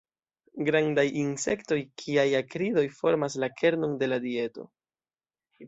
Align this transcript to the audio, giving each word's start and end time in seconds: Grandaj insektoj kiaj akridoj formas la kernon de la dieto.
Grandaj 0.69 1.03
insektoj 1.23 1.77
kiaj 2.03 2.25
akridoj 2.41 2.87
formas 3.03 3.39
la 3.45 3.53
kernon 3.61 3.97
de 4.03 4.13
la 4.13 4.21
dieto. 4.29 4.69